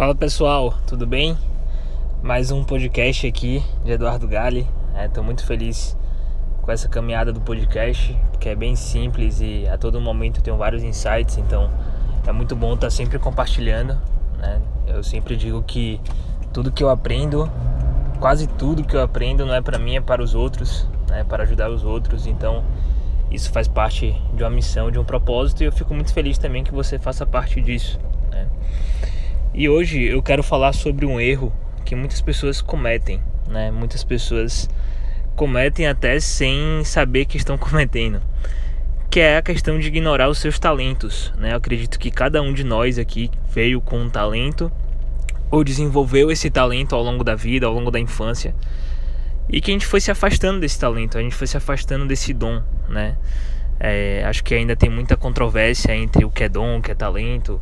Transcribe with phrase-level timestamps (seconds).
[0.00, 1.36] Fala pessoal, tudo bem?
[2.22, 4.66] Mais um podcast aqui de Eduardo Gali.
[5.04, 5.94] Estou é, muito feliz
[6.62, 10.82] com essa caminhada do podcast, que é bem simples e a todo momento tenho vários
[10.82, 11.70] insights, então
[12.26, 14.00] é muito bom estar sempre compartilhando.
[14.38, 14.62] Né?
[14.86, 16.00] Eu sempre digo que
[16.50, 17.46] tudo que eu aprendo,
[18.20, 21.24] quase tudo que eu aprendo não é para mim, é para os outros, né?
[21.24, 22.26] para ajudar os outros.
[22.26, 22.64] Então
[23.30, 26.64] isso faz parte de uma missão, de um propósito e eu fico muito feliz também
[26.64, 28.00] que você faça parte disso.
[28.30, 28.48] Né?
[29.52, 31.52] E hoje eu quero falar sobre um erro
[31.84, 33.72] que muitas pessoas cometem, né?
[33.72, 34.70] Muitas pessoas
[35.34, 38.22] cometem até sem saber que estão cometendo,
[39.10, 41.50] que é a questão de ignorar os seus talentos, né?
[41.52, 44.70] Eu acredito que cada um de nós aqui veio com um talento
[45.50, 48.54] ou desenvolveu esse talento ao longo da vida, ao longo da infância,
[49.48, 52.32] e que a gente foi se afastando desse talento, a gente foi se afastando desse
[52.32, 53.16] dom, né?
[53.80, 56.94] É, acho que ainda tem muita controvérsia entre o que é dom, o que é
[56.94, 57.60] talento,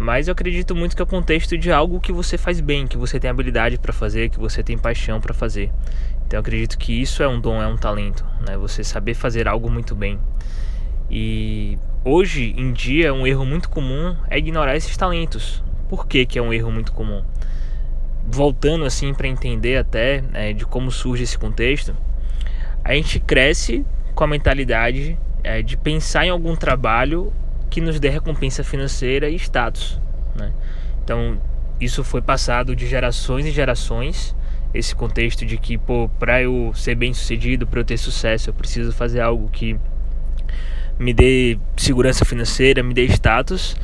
[0.00, 2.96] mas eu acredito muito que é o contexto de algo que você faz bem, que
[2.96, 5.70] você tem habilidade para fazer, que você tem paixão para fazer.
[6.26, 8.56] Então eu acredito que isso é um dom, é um talento, né?
[8.56, 10.18] Você saber fazer algo muito bem.
[11.10, 15.62] E hoje em dia um erro muito comum é ignorar esses talentos.
[15.86, 17.22] Por que, que é um erro muito comum?
[18.26, 21.94] Voltando assim para entender até é, de como surge esse contexto,
[22.82, 27.30] a gente cresce com a mentalidade é, de pensar em algum trabalho
[27.70, 30.00] que nos dê recompensa financeira e status.
[30.34, 30.52] Né?
[31.04, 31.40] Então,
[31.80, 34.36] isso foi passado de gerações e gerações.
[34.74, 38.54] Esse contexto de que, pô, para eu ser bem sucedido, para eu ter sucesso, eu
[38.54, 39.78] preciso fazer algo que
[40.98, 43.74] me dê segurança financeira, me dê status.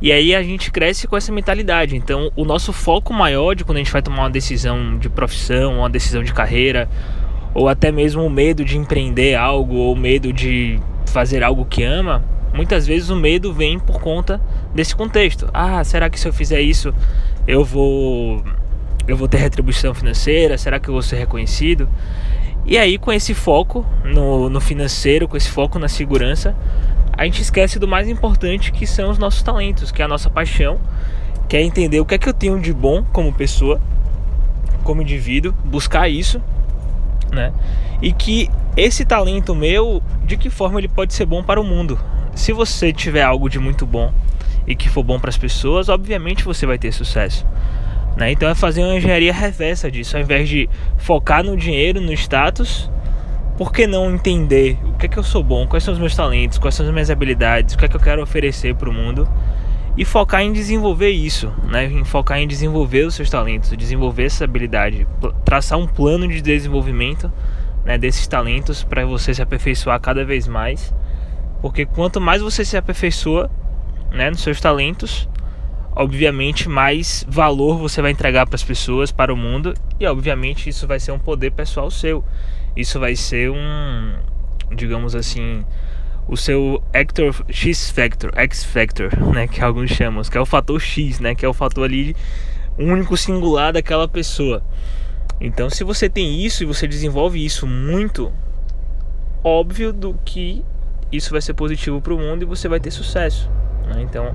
[0.00, 1.96] E aí a gente cresce com essa mentalidade.
[1.96, 5.78] Então, o nosso foco maior de quando a gente vai tomar uma decisão de profissão,
[5.78, 6.88] uma decisão de carreira,
[7.52, 12.24] ou até mesmo o medo de empreender algo, ou medo de fazer algo que ama,
[12.54, 14.40] muitas vezes o medo vem por conta
[14.72, 15.50] desse contexto.
[15.52, 16.94] Ah, será que se eu fizer isso
[17.46, 18.42] eu vou
[19.06, 20.56] eu vou ter retribuição financeira?
[20.56, 21.88] Será que eu vou ser reconhecido?
[22.64, 26.56] E aí com esse foco no, no financeiro, com esse foco na segurança,
[27.12, 30.30] a gente esquece do mais importante que são os nossos talentos, que é a nossa
[30.30, 30.80] paixão,
[31.48, 33.80] que é entender o que é que eu tenho de bom como pessoa,
[34.82, 36.40] como indivíduo, buscar isso,
[37.30, 37.52] né?
[38.00, 41.98] E que esse talento meu, de que forma ele pode ser bom para o mundo,
[42.34, 44.12] se você tiver algo de muito bom
[44.66, 47.46] e que for bom para as pessoas, obviamente você vai ter sucesso.
[48.16, 48.32] Né?
[48.32, 52.90] Então é fazer uma engenharia reversa disso, ao invés de focar no dinheiro, no status,
[53.56, 56.14] por que não entender o que é que eu sou bom, quais são os meus
[56.14, 58.92] talentos, quais são as minhas habilidades, o que é que eu quero oferecer para o
[58.92, 59.28] mundo
[59.96, 61.86] e focar em desenvolver isso, né?
[61.86, 65.06] Em focar em desenvolver os seus talentos, desenvolver essa habilidade,
[65.44, 67.30] traçar um plano de desenvolvimento
[67.84, 70.92] né, desses talentos para você se aperfeiçoar cada vez mais
[71.64, 73.50] porque quanto mais você se aperfeiçoa
[74.10, 75.26] né, nos seus talentos,
[75.96, 80.86] obviamente mais valor você vai entregar para as pessoas, para o mundo, e obviamente isso
[80.86, 82.22] vai ser um poder pessoal seu.
[82.76, 84.14] Isso vai ser um,
[84.76, 85.64] digamos assim,
[86.28, 90.78] o seu Actor X Factor, X Factor, né, que alguns chamam, que é o fator
[90.78, 92.14] X, né, que é o fator ali
[92.78, 94.62] único singular daquela pessoa.
[95.40, 98.30] Então, se você tem isso e você desenvolve isso muito,
[99.42, 100.62] óbvio do que
[101.16, 103.50] isso vai ser positivo para o mundo e você vai ter sucesso.
[103.86, 104.02] Né?
[104.02, 104.34] Então,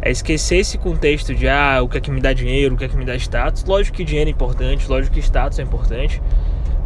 [0.00, 2.84] é esquecer esse contexto de ah, o que é que me dá dinheiro, o que
[2.84, 3.64] é que me dá status.
[3.64, 6.20] Lógico que dinheiro é importante, lógico que status é importante,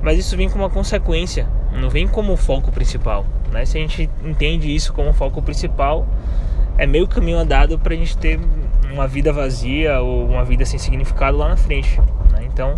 [0.03, 3.27] mas isso vem como uma consequência, não vem como foco principal.
[3.51, 3.65] Né?
[3.65, 6.07] Se a gente entende isso como foco principal,
[6.77, 8.39] é meio caminho andado para a gente ter
[8.93, 12.01] uma vida vazia ou uma vida sem significado lá na frente.
[12.31, 12.45] Né?
[12.45, 12.75] Então,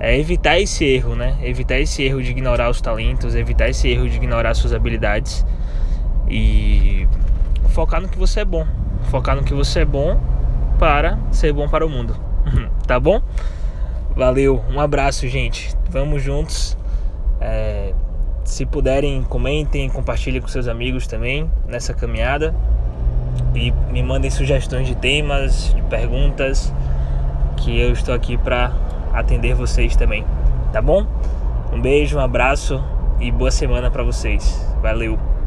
[0.00, 1.36] é evitar esse erro, né?
[1.42, 5.44] Evitar esse erro de ignorar os talentos, evitar esse erro de ignorar suas habilidades
[6.28, 7.06] e
[7.70, 8.66] focar no que você é bom.
[9.10, 10.20] Focar no que você é bom
[10.78, 12.16] para ser bom para o mundo.
[12.86, 13.20] tá bom?
[14.14, 15.74] Valeu, um abraço, gente.
[15.90, 16.76] Vamos juntos.
[17.40, 17.92] É,
[18.44, 22.54] se puderem, comentem, compartilhem com seus amigos também nessa caminhada.
[23.54, 26.72] E me mandem sugestões de temas, de perguntas,
[27.56, 28.72] que eu estou aqui para
[29.20, 30.24] atender vocês também,
[30.72, 31.06] tá bom?
[31.72, 32.82] Um beijo, um abraço
[33.20, 34.64] e boa semana para vocês.
[34.80, 35.37] Valeu.